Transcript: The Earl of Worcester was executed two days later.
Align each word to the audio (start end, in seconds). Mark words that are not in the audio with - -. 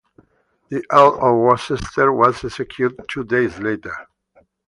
The 0.69 0.83
Earl 0.91 1.19
of 1.21 1.35
Worcester 1.37 2.11
was 2.11 2.43
executed 2.43 3.05
two 3.07 3.23
days 3.23 3.59
later. 3.59 3.93